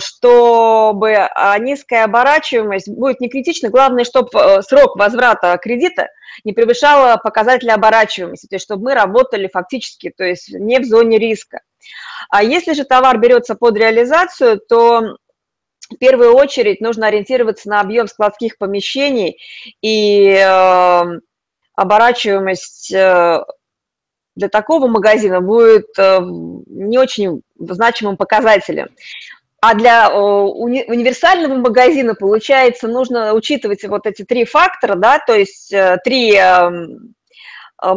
чтобы 0.00 1.14
а, 1.14 1.56
низкая 1.58 2.04
оборачиваемость 2.04 2.88
будет 2.88 3.20
не 3.20 3.28
критична. 3.28 3.68
Главное, 3.68 4.04
чтобы 4.04 4.28
э, 4.34 4.62
срок 4.62 4.96
возврата 4.96 5.56
кредита 5.58 6.08
не 6.42 6.52
превышал 6.52 7.16
показатели 7.22 7.70
оборачиваемости, 7.70 8.48
то 8.48 8.56
есть 8.56 8.64
чтобы 8.64 8.84
мы 8.84 8.94
работали 8.94 9.48
фактически, 9.52 10.12
то 10.16 10.24
есть 10.24 10.52
не 10.52 10.80
в 10.80 10.84
зоне 10.84 11.18
риска. 11.18 11.60
А 12.30 12.42
если 12.42 12.72
же 12.72 12.84
товар 12.84 13.18
берется 13.18 13.54
под 13.54 13.76
реализацию, 13.76 14.58
то 14.58 15.16
в 15.88 15.96
первую 15.98 16.34
очередь 16.34 16.80
нужно 16.80 17.06
ориентироваться 17.06 17.68
на 17.68 17.80
объем 17.80 18.08
складских 18.08 18.58
помещений 18.58 19.38
и 19.82 20.34
э, 20.34 21.02
оборачиваемость 21.76 22.92
э, 22.92 23.44
для 24.34 24.48
такого 24.48 24.88
магазина 24.88 25.40
будет 25.40 25.88
не 25.98 26.98
очень 26.98 27.42
значимым 27.58 28.16
показателем. 28.16 28.88
А 29.62 29.74
для 29.74 30.08
уни 30.08 30.84
универсального 30.88 31.54
магазина, 31.54 32.14
получается, 32.14 32.88
нужно 32.88 33.34
учитывать 33.34 33.84
вот 33.84 34.06
эти 34.06 34.24
три 34.24 34.46
фактора, 34.46 34.94
да, 34.94 35.18
то 35.18 35.34
есть 35.34 35.70
э, 35.70 35.98
три 36.02 36.34
эм, 36.34 37.14
э, 37.82 37.92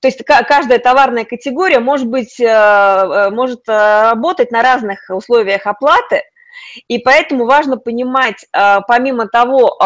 то 0.00 0.08
есть 0.08 0.24
каждая 0.24 0.78
товарная 0.78 1.26
категория 1.26 1.78
может 1.80 2.06
быть, 2.06 2.40
э, 2.40 3.28
может 3.30 3.68
работать 3.68 4.50
на 4.50 4.62
разных 4.62 5.00
условиях 5.10 5.66
оплаты, 5.66 6.22
и 6.88 6.98
поэтому 6.98 7.44
важно 7.44 7.76
понимать, 7.76 8.46
помимо 8.88 9.28
того, 9.28 9.76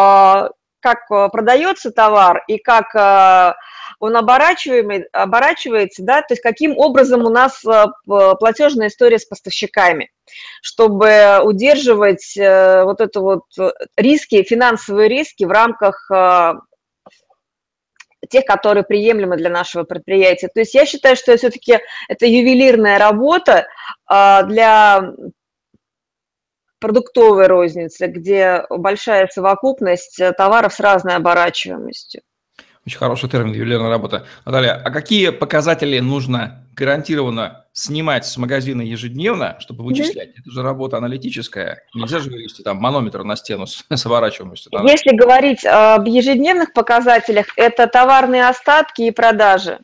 как 0.81 1.07
продается 1.31 1.91
товар 1.91 2.43
и 2.47 2.57
как 2.57 3.55
он 3.99 4.15
оборачиваемый, 4.15 5.03
оборачивается, 5.11 6.03
да, 6.03 6.21
то 6.21 6.33
есть 6.33 6.41
каким 6.41 6.77
образом 6.77 7.25
у 7.25 7.29
нас 7.29 7.63
платежная 8.05 8.87
история 8.87 9.19
с 9.19 9.25
поставщиками 9.25 10.09
чтобы 10.61 11.39
удерживать 11.43 12.37
э, 12.37 12.83
вот 12.83 13.01
это 13.01 13.21
вот 13.21 13.43
э, 13.59 13.71
риски, 13.97 14.43
финансовые 14.43 15.09
риски 15.09 15.43
в 15.43 15.51
рамках 15.51 16.09
э, 16.11 16.53
тех, 18.29 18.45
которые 18.45 18.83
приемлемы 18.83 19.37
для 19.37 19.49
нашего 19.49 19.83
предприятия. 19.83 20.49
То 20.49 20.59
есть 20.59 20.73
я 20.73 20.85
считаю, 20.85 21.15
что 21.15 21.35
все-таки 21.37 21.79
это 22.09 22.25
ювелирная 22.25 22.99
работа 22.99 23.65
для 24.07 25.13
продуктовой 26.79 27.47
розницы, 27.47 28.07
где 28.07 28.65
большая 28.69 29.27
совокупность 29.27 30.21
товаров 30.37 30.73
с 30.73 30.79
разной 30.79 31.15
оборачиваемостью. 31.15 32.21
Очень 32.85 32.97
хороший 32.97 33.29
термин, 33.29 33.53
ювелирная 33.53 33.89
работа. 33.89 34.25
Наталья, 34.45 34.73
а 34.73 34.89
какие 34.89 35.29
показатели 35.29 35.99
нужно 35.99 36.65
гарантированно 36.75 37.65
снимать 37.73 38.25
с 38.25 38.37
магазина 38.37 38.81
ежедневно, 38.81 39.57
чтобы 39.59 39.83
вычислять? 39.83 40.29
Mm-hmm. 40.29 40.41
Это 40.41 40.51
же 40.51 40.63
работа 40.63 40.97
аналитическая. 40.97 41.83
Нельзя 41.93 42.19
же 42.19 42.29
вывести 42.29 42.61
там 42.61 42.77
манометр 42.77 43.23
на 43.23 43.35
стену 43.35 43.67
с, 43.67 43.83
с 43.89 44.05
оборачиваемостью. 44.05 44.71
Если 44.87 45.15
говорить 45.15 45.65
об 45.65 46.07
ежедневных 46.07 46.73
показателях, 46.73 47.47
это 47.57 47.87
товарные 47.87 48.47
остатки 48.47 49.01
и 49.03 49.11
продажи. 49.11 49.79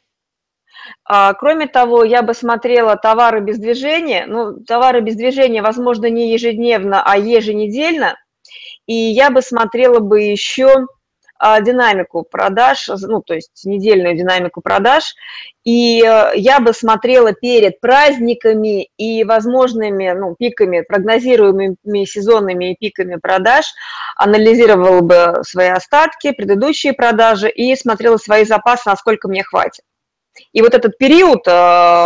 А, 1.03 1.33
кроме 1.33 1.67
того, 1.67 2.03
я 2.03 2.21
бы 2.21 2.33
смотрела 2.33 2.95
товары 2.95 3.41
без 3.41 3.59
движения. 3.59 4.25
Ну, 4.25 4.63
товары 4.63 5.01
без 5.01 5.15
движения, 5.15 5.61
возможно, 5.61 6.09
не 6.09 6.31
ежедневно, 6.31 7.03
а 7.03 7.17
еженедельно. 7.17 8.17
И 8.87 8.93
я 8.93 9.31
бы 9.31 9.41
смотрела 9.41 9.99
бы 9.99 10.21
еще 10.21 10.87
динамику 11.39 12.23
продаж, 12.23 12.89
ну, 13.01 13.21
то 13.21 13.33
есть 13.33 13.65
недельную 13.65 14.15
динамику 14.15 14.61
продаж, 14.61 15.15
и 15.63 16.01
э, 16.01 16.31
я 16.35 16.59
бы 16.59 16.73
смотрела 16.73 17.33
перед 17.33 17.79
праздниками 17.79 18.89
и 18.97 19.23
возможными 19.23 20.11
ну, 20.11 20.35
пиками, 20.37 20.81
прогнозируемыми 20.81 22.05
сезонными 22.05 22.77
пиками 22.79 23.15
продаж, 23.15 23.65
анализировала 24.15 25.01
бы 25.01 25.43
свои 25.43 25.69
остатки, 25.69 26.31
предыдущие 26.31 26.93
продажи 26.93 27.49
и 27.49 27.75
смотрела 27.75 28.17
свои 28.17 28.45
запасы, 28.45 28.83
насколько 28.85 29.27
мне 29.27 29.43
хватит. 29.43 29.83
И 30.51 30.61
вот 30.61 30.73
этот 30.73 30.97
период 30.97 31.47
э, 31.47 32.05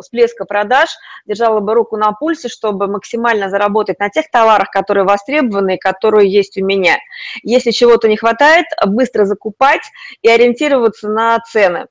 всплеска 0.00 0.44
продаж 0.44 0.88
держала 1.26 1.60
бы 1.60 1.74
руку 1.74 1.96
на 1.96 2.12
пульсе, 2.12 2.48
чтобы 2.48 2.86
максимально 2.86 3.50
заработать 3.50 3.98
на 3.98 4.10
тех 4.10 4.30
товарах, 4.30 4.70
которые 4.70 5.04
востребованы 5.04 5.78
которые 5.78 6.30
есть 6.30 6.56
у 6.60 6.64
меня. 6.64 6.96
Если 7.42 7.70
чего-то 7.70 8.08
не 8.08 8.16
хватает, 8.16 8.66
быстро 8.86 9.24
закупать 9.24 9.82
и 10.22 10.28
ориентироваться 10.28 11.08
на 11.08 11.38
цены. 11.40 11.86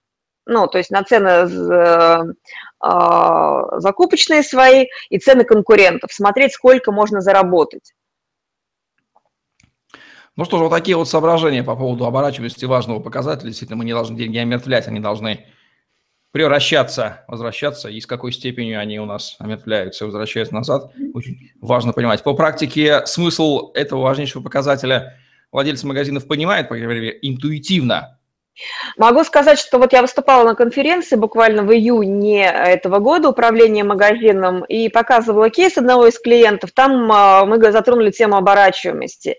Ну, 0.46 0.68
то 0.68 0.78
есть 0.78 0.92
на 0.92 1.04
цены 1.04 1.28
э, 1.28 2.24
э, 2.84 3.80
закупочные 3.80 4.44
свои 4.44 4.88
и 5.10 5.20
цены 5.20 5.44
конкурентов. 5.44 6.14
Смотреть, 6.14 6.54
сколько 6.54 6.92
можно 6.92 7.20
заработать. 7.20 7.94
Ну 10.38 10.46
что 10.46 10.58
ж, 10.58 10.62
вот 10.62 10.70
такие 10.70 10.96
вот 10.96 11.10
соображения 11.10 11.64
по 11.64 11.76
поводу 11.76 12.06
оборачиваемости 12.06 12.64
важного 12.66 13.00
показателя. 13.00 13.48
Действительно, 13.48 13.78
мы 13.78 13.86
не 13.86 13.94
должны 13.94 14.16
деньги 14.16 14.38
омертвлять, 14.38 14.88
они 14.88 15.00
должны 15.00 15.48
превращаться, 16.38 17.26
возвращаться, 17.28 17.90
и 17.90 18.00
с 18.00 18.06
какой 18.06 18.32
степенью 18.32 18.80
они 18.80 19.00
у 19.00 19.06
нас 19.06 19.38
омертвляются 19.40 20.04
и 20.04 20.06
возвращаются 20.06 20.54
назад, 20.54 20.92
очень 21.16 21.50
важно 21.60 21.94
понимать. 21.94 22.22
По 22.22 22.36
практике 22.36 23.04
смысл 23.08 23.72
этого 23.74 24.02
важнейшего 24.02 24.44
показателя 24.44 25.18
владельцы 25.52 25.88
магазинов 25.88 26.28
понимают, 26.28 26.70
по 26.70 26.76
крайней 26.76 26.94
мере, 26.94 27.18
интуитивно, 27.24 28.17
Могу 28.98 29.24
сказать, 29.24 29.60
что 29.60 29.78
вот 29.78 29.94
я 29.94 30.02
выступала 30.02 30.44
на 30.44 30.56
конференции 30.56 31.16
буквально 31.16 31.64
в 31.64 31.72
июне 31.72 32.46
этого 32.46 33.00
года 33.00 33.30
управления 33.30 33.84
магазином 33.84 34.64
и 34.66 34.90
показывала 34.90 35.50
кейс 35.50 35.78
одного 35.78 36.08
из 36.08 36.20
клиентов. 36.20 36.72
Там 36.74 37.12
а, 37.12 37.46
мы 37.46 37.72
затронули 37.72 38.12
тему 38.12 38.38
оборачиваемости. 38.38 39.38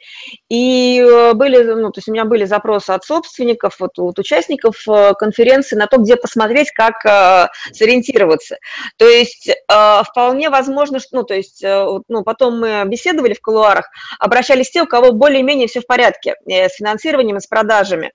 И 0.48 1.00
э, 1.00 1.32
были, 1.34 1.62
ну, 1.62 1.90
то 1.90 1.98
есть 1.98 2.08
у 2.08 2.12
меня 2.12 2.24
были 2.24 2.44
запросы 2.44 2.90
от 2.90 3.04
собственников, 3.04 3.80
вот, 3.80 3.98
от 3.98 4.18
участников 4.18 4.76
э, 4.88 5.14
конференции 5.14 5.76
на 5.76 5.86
то, 5.86 5.98
где 5.98 6.16
посмотреть, 6.16 6.70
как 6.70 7.04
э, 7.04 7.48
сориентироваться. 7.72 8.58
То 8.96 9.06
есть 9.06 9.50
вполне 9.68 10.50
возможно, 10.50 10.98
что, 10.98 11.16
ну, 11.16 11.22
то 11.24 11.34
есть, 11.34 11.62
ну, 11.62 12.22
потом 12.24 12.60
мы 12.60 12.84
беседовали 12.86 13.34
в 13.34 13.40
кулуарах, 13.40 13.88
обращались 14.18 14.70
те, 14.70 14.82
у 14.82 14.86
кого 14.86 15.12
более-менее 15.12 15.68
все 15.68 15.80
в 15.80 15.86
порядке 15.86 16.34
с 16.46 16.76
финансированием 16.76 17.36
и 17.36 17.40
с 17.40 17.46
продажами. 17.46 18.12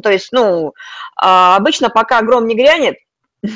То 0.00 0.10
есть, 0.10 0.28
ну, 0.32 0.74
а, 1.16 1.56
обычно 1.56 1.90
пока 1.90 2.22
гром 2.22 2.46
не 2.46 2.54
грянет, 2.54 2.96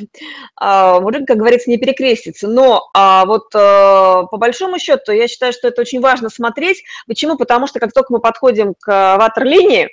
а, 0.57 1.01
мужик, 1.01 1.27
как 1.27 1.37
говорится, 1.37 1.71
не 1.71 1.79
перекрестится. 1.79 2.49
Но 2.49 2.89
а 2.95 3.25
вот 3.27 3.55
а, 3.55 4.25
по 4.25 4.37
большому 4.37 4.79
счету 4.79 5.13
я 5.13 5.29
считаю, 5.29 5.53
что 5.53 5.69
это 5.69 5.81
очень 5.81 6.01
важно 6.01 6.31
смотреть. 6.31 6.83
Почему? 7.07 7.37
Потому 7.37 7.67
что 7.67 7.81
как 7.81 7.93
только 7.93 8.13
мы 8.13 8.21
подходим 8.21 8.75
к 8.81 9.17
ватерлинии, 9.17 9.89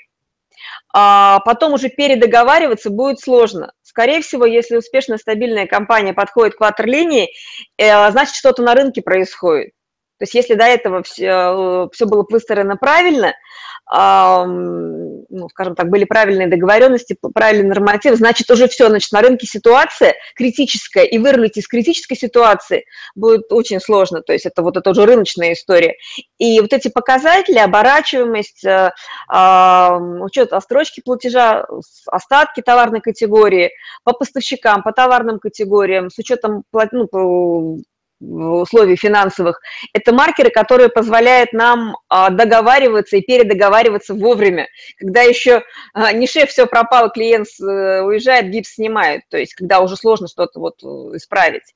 а 0.93 1.39
потом 1.41 1.74
уже 1.74 1.89
передоговариваться 1.89 2.89
будет 2.89 3.20
сложно. 3.20 3.72
Скорее 3.81 4.22
всего, 4.22 4.46
если 4.46 4.75
успешная 4.75 5.17
стабильная 5.17 5.65
компания 5.65 6.13
подходит 6.13 6.55
к 6.55 6.62
ватерлинии, 6.62 7.29
э, 7.77 8.12
значит, 8.12 8.36
что-то 8.36 8.62
на 8.62 8.74
рынке 8.75 9.01
происходит. 9.01 9.72
То 10.22 10.25
есть 10.25 10.36
если 10.36 10.54
до 10.54 10.66
этого 10.66 11.01
все, 11.01 11.90
все 11.92 12.06
было 12.06 12.24
выстроено 12.30 12.78
правильно, 12.78 13.34
ну, 13.90 15.50
скажем 15.50 15.74
так, 15.74 15.89
были 15.89 16.06
правильные 16.06 16.48
договоренности, 16.48 17.17
правильный 17.34 17.67
норматив, 17.69 18.15
значит, 18.15 18.50
уже 18.52 18.67
все, 18.67 18.88
значит, 18.88 19.12
на 19.12 19.22
рынке 19.22 19.48
ситуация 19.48 20.13
критическая, 20.36 21.06
и 21.06 21.17
вырулить 21.17 21.58
из 21.58 21.67
критической 21.67 22.15
ситуации 22.15 22.86
будет 23.15 23.52
очень 23.52 23.80
сложно, 23.80 24.22
то 24.22 24.32
есть 24.32 24.45
это 24.45 24.62
вот 24.62 24.78
это 24.78 24.91
уже 24.91 25.08
рыночная 25.08 25.54
история. 25.54 25.95
И 26.38 26.62
вот 26.62 26.72
эти 26.72 26.88
показатели, 26.88 27.58
оборачиваемость, 27.58 28.63
э, 28.63 28.91
учет 30.22 30.54
отстрочки 30.54 31.02
платежа, 31.04 31.65
остатки 32.06 32.62
товарной 32.62 33.02
категории, 33.02 33.72
по 34.04 34.13
поставщикам, 34.13 34.84
по 34.84 34.93
товарным 34.93 35.39
категориям, 35.39 36.12
с 36.12 36.19
учетом 36.19 36.63
ну, 36.91 37.82
условий 38.21 38.95
финансовых, 38.95 39.60
это 39.93 40.13
маркеры, 40.13 40.49
которые 40.49 40.89
позволяют 40.89 41.53
нам 41.53 41.97
а, 42.07 42.29
договариваться 42.29 43.17
и 43.17 43.21
передоговариваться 43.21 44.13
вовремя, 44.13 44.67
когда 44.97 45.21
еще 45.21 45.63
а, 45.93 46.13
не 46.13 46.27
шеф, 46.27 46.49
все 46.49 46.67
пропало, 46.67 47.10
клиент 47.10 47.47
э, 47.60 48.01
уезжает, 48.01 48.49
гипс 48.51 48.75
снимает, 48.75 49.23
то 49.29 49.38
есть 49.38 49.55
когда 49.55 49.79
уже 49.79 49.95
сложно 49.95 50.27
что-то 50.27 50.60
вот 50.60 50.84
э, 50.84 51.17
исправить. 51.17 51.73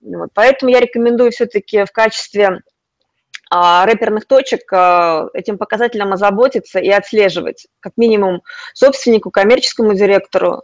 Вот, 0.00 0.30
поэтому 0.34 0.70
я 0.70 0.80
рекомендую 0.80 1.30
все-таки 1.30 1.84
в 1.84 1.92
качестве 1.92 2.60
а, 3.50 3.86
рэперных 3.86 4.26
точек 4.26 4.60
этим 5.34 5.58
показателям 5.58 6.12
озаботиться 6.12 6.78
и 6.78 6.88
отслеживать, 6.90 7.66
как 7.80 7.92
минимум 7.96 8.42
собственнику, 8.74 9.30
коммерческому 9.30 9.94
директору, 9.94 10.62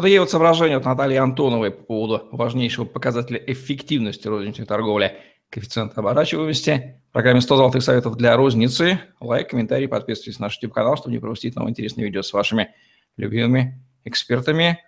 вот 0.00 0.04
такие 0.04 0.20
вот 0.20 0.30
соображения 0.30 0.76
от 0.76 0.84
Натальи 0.86 1.16
Антоновой 1.16 1.70
по 1.70 1.82
поводу 1.82 2.28
важнейшего 2.32 2.86
показателя 2.86 3.38
эффективности 3.46 4.26
розничной 4.28 4.64
торговли 4.64 5.18
коэффициент 5.50 5.98
оборачиваемости. 5.98 7.02
В 7.10 7.12
программе 7.12 7.42
100 7.42 7.56
золотых 7.56 7.82
советов 7.82 8.16
для 8.16 8.34
розницы. 8.34 8.98
Лайк, 9.20 9.50
комментарий, 9.50 9.88
подписывайтесь 9.88 10.38
на 10.38 10.46
наш 10.46 10.54
YouTube-канал, 10.54 10.96
чтобы 10.96 11.12
не 11.12 11.18
пропустить 11.18 11.54
новые 11.54 11.72
интересные 11.72 12.06
видео 12.06 12.22
с 12.22 12.32
вашими 12.32 12.74
любимыми 13.18 13.78
экспертами. 14.04 14.82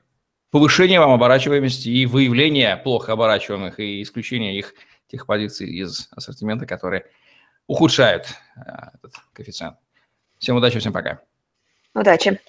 Повышение 0.50 0.98
вам 0.98 1.10
оборачиваемости 1.10 1.90
и 1.90 2.06
выявление 2.06 2.78
плохо 2.78 3.12
оборачиваемых 3.12 3.80
и 3.80 4.02
исключение 4.02 4.56
их 4.56 4.72
тех 5.08 5.26
позиций 5.26 5.68
из 5.68 6.08
ассортимента, 6.12 6.64
которые 6.64 7.04
ухудшают 7.66 8.28
э, 8.56 8.60
этот 8.94 9.12
коэффициент. 9.34 9.76
Всем 10.38 10.56
удачи, 10.56 10.78
всем 10.78 10.94
пока. 10.94 11.20
Удачи. 11.94 12.40